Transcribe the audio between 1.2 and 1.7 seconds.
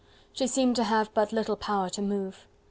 little